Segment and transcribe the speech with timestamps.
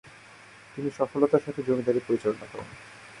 [0.73, 2.69] তিনি সফলতার সাথে জমিদারি পরিচালনা করেন।